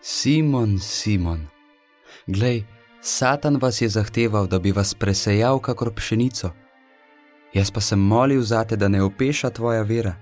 Simon, 0.00 0.78
Simon, 0.78 1.46
glej, 2.26 2.64
Satan 3.00 3.56
vas 3.56 3.80
je 3.82 3.88
zahteval, 3.88 4.46
da 4.46 4.58
bi 4.58 4.72
vas 4.72 4.94
presejal 4.94 5.58
kakor 5.58 5.94
pšenico. 5.94 6.50
Jaz 7.54 7.70
pa 7.70 7.80
sem 7.80 7.98
molil 7.98 8.42
za 8.42 8.64
te, 8.64 8.76
da 8.76 8.88
ne 8.88 9.02
opeša 9.02 9.50
tvoja 9.50 9.82
vera. 9.82 10.14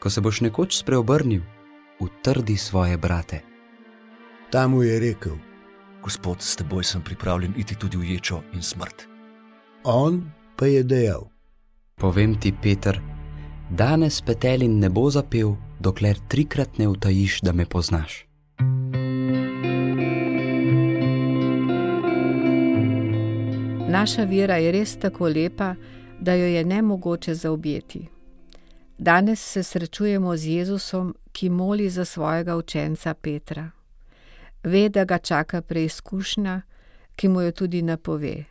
Ko 0.00 0.10
se 0.10 0.20
boš 0.20 0.40
nekoč 0.40 0.78
spreobrnil, 0.78 1.42
utrdi 2.00 2.56
svoje 2.56 2.96
brate. 2.96 3.42
Ta 4.50 4.68
mu 4.68 4.82
je 4.82 5.00
rekel: 5.00 5.36
Gospod, 6.02 6.42
s 6.42 6.56
teboj 6.56 6.84
sem 6.84 7.02
pripravljen 7.02 7.54
iti 7.56 7.74
tudi 7.74 7.96
v 7.96 8.14
ječo 8.14 8.42
in 8.52 8.62
smrt. 8.62 9.06
On 9.84 10.30
pa 10.56 10.66
je 10.66 10.82
dejal: 10.82 11.28
Povem 12.00 12.40
ti, 12.40 12.52
Peter, 12.62 13.00
danes 13.70 14.22
petelin 14.22 14.78
ne 14.78 14.88
bo 14.88 15.10
zapel, 15.10 15.56
dokler 15.80 16.18
trikrat 16.28 16.78
ne 16.78 16.88
utajiš, 16.88 17.40
da 17.40 17.52
me 17.52 17.66
poznaš. 17.66 18.27
Naša 23.88 24.24
vera 24.24 24.56
je 24.56 24.72
res 24.72 24.96
tako 24.96 25.28
lepa, 25.28 25.74
da 26.20 26.34
jo 26.34 26.46
je 26.46 26.64
ne 26.64 26.82
mogoče 26.82 27.34
zaobjeti. 27.34 28.08
Danes 28.98 29.40
se 29.40 29.62
srečujemo 29.62 30.36
z 30.36 30.46
Jezusom, 30.46 31.14
ki 31.32 31.48
moli 31.48 31.90
za 31.90 32.04
svojega 32.04 32.56
učenca 32.56 33.14
Petra. 33.14 33.70
Ve, 34.64 34.88
da 34.88 35.04
ga 35.04 35.18
čaka 35.18 35.62
preizkušnja, 35.62 36.60
ki 37.16 37.28
mu 37.28 37.40
jo 37.42 37.52
tudi 37.52 37.82
napove. 37.82 38.44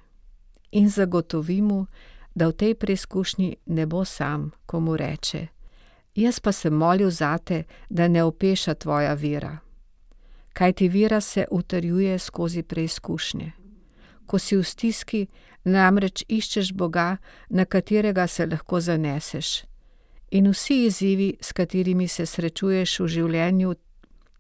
In 0.72 0.90
zagotovi 0.90 1.62
mu, 1.62 1.86
da 2.36 2.48
v 2.48 2.54
tej 2.54 2.76
preizkušnji 2.76 3.56
ne 3.66 3.86
bo 3.86 4.06
sam, 4.06 4.52
ko 4.66 4.80
mu 4.80 4.98
reče: 4.98 5.48
Jaz 6.16 6.40
pa 6.40 6.52
sem 6.52 6.74
molil 6.74 7.10
zate, 7.10 7.64
da 7.90 8.08
ne 8.08 8.24
opeša 8.24 8.74
tvoja 8.74 9.14
vera. 9.14 9.58
Kaj 10.54 10.74
ti 10.74 10.90
vera 10.90 11.22
se 11.22 11.46
utrjuje 11.52 12.20
skozi 12.20 12.64
preizkušnje. 12.64 13.67
Ko 14.28 14.40
si 14.40 14.58
v 14.58 14.64
stiski, 14.64 15.28
namreč 15.64 16.24
iščeš 16.28 16.74
Boga, 16.74 17.18
na 17.50 17.66
katerega 17.66 18.28
se 18.28 18.46
lahko 18.46 18.80
zaneseš. 18.80 19.64
In 20.32 20.52
vsi 20.52 20.84
izzivi, 20.86 21.38
s 21.42 21.52
katerimi 21.56 22.08
se 22.08 22.26
srečuješ 22.26 23.00
v 23.00 23.08
življenju, 23.08 23.76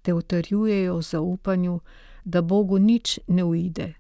te 0.02 0.13
utrjujejo 0.13 0.97
v 0.97 1.02
zaupanju, 1.02 1.79
da 2.25 2.41
Bogu 2.41 2.79
nič 2.79 3.19
ne 3.27 3.44
uide, 3.44 3.94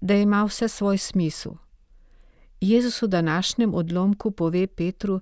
da 0.00 0.14
ima 0.14 0.44
vse 0.44 0.68
svoj 0.68 0.98
smisel. 0.98 1.54
Jezus 2.60 3.02
v 3.02 3.08
današnjem 3.08 3.74
odlomku 3.74 4.30
pove 4.30 4.66
Petru, 4.66 5.20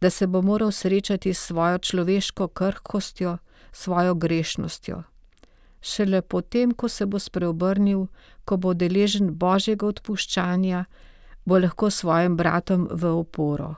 da 0.00 0.10
se 0.10 0.26
bo 0.26 0.42
moral 0.42 0.70
srečati 0.72 1.34
s 1.34 1.38
svojo 1.38 1.78
človeško 1.78 2.48
krhkostjo, 2.48 3.38
svojo 3.72 4.14
grešnostjo. 4.14 5.02
Šele 5.82 6.22
potem, 6.22 6.70
ko 6.70 6.88
se 6.88 7.06
bo 7.06 7.18
spreobrnil, 7.18 8.06
ko 8.44 8.56
bo 8.56 8.74
deležen 8.74 9.34
božjega 9.34 9.86
odpuščanja, 9.86 10.84
bo 11.44 11.58
lahko 11.58 11.90
svojim 11.90 12.36
bratom 12.36 12.86
v 12.90 13.10
oporo. 13.10 13.74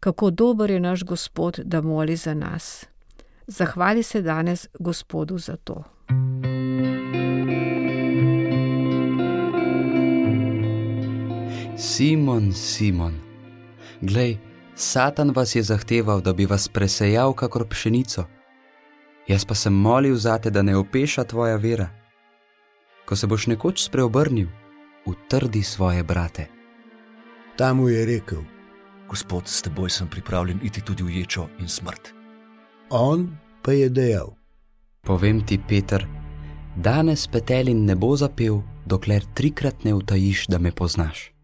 Kako 0.00 0.30
dober 0.30 0.70
je 0.70 0.80
naš 0.80 1.04
Gospod, 1.04 1.60
da 1.64 1.80
moli 1.80 2.16
za 2.16 2.34
nas. 2.34 2.86
Zahvali 3.46 4.02
se 4.02 4.22
danes 4.22 4.68
Gospodu 4.78 5.38
za 5.38 5.56
to. 5.56 5.82
Simon, 11.76 12.52
Simon, 12.52 13.14
glej, 14.00 14.38
Satan 14.74 15.30
vas 15.30 15.54
je 15.54 15.62
zahteval, 15.62 16.20
da 16.20 16.32
bi 16.32 16.46
vas 16.46 16.68
presejal 16.68 17.32
kakor 17.32 17.68
pšenico. 17.68 18.37
Jaz 19.28 19.44
pa 19.44 19.54
sem 19.54 19.74
molil 19.74 20.16
za 20.16 20.38
te, 20.38 20.50
da 20.50 20.62
ne 20.62 20.76
opeša 20.76 21.24
tvoja 21.24 21.56
vera. 21.56 21.88
Ko 23.04 23.16
se 23.16 23.26
boš 23.26 23.46
nekoč 23.46 23.84
spreobrnil, 23.84 24.48
utrdi 25.06 25.62
svoje 25.62 26.02
brate. 26.02 26.46
Ta 27.56 27.74
mu 27.74 27.88
je 27.88 28.06
rekel: 28.06 28.42
Gospod, 29.08 29.48
s 29.48 29.62
teboj 29.62 29.90
sem 29.90 30.08
pripravljen 30.08 30.60
iti 30.62 30.80
tudi 30.80 31.02
v 31.02 31.20
ječo 31.20 31.48
in 31.60 31.68
smrt. 31.68 32.12
On 32.90 33.28
pa 33.62 33.72
je 33.72 33.88
dejal: 33.88 34.32
Povem 35.04 35.44
ti, 35.46 35.60
Peter, 35.68 36.06
danes 36.76 37.26
petelin 37.28 37.84
ne 37.84 37.96
bo 37.96 38.16
zapel, 38.16 38.62
dokler 38.86 39.24
trikrat 39.34 39.84
ne 39.84 39.94
utajiš, 39.94 40.46
da 40.46 40.58
me 40.58 40.72
poznaš. 40.72 41.37